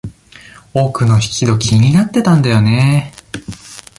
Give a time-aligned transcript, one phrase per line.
[0.73, 3.13] 奥の引き戸、気になってたんだよね。